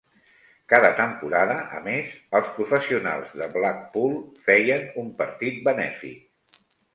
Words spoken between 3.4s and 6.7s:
de Blackpool feien un partit benèfic.